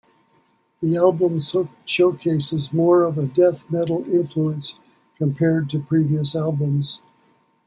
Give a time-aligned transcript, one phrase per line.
[0.81, 1.37] The album
[1.85, 4.79] showcases more of a death metal influence
[5.19, 7.03] compared to previous albums.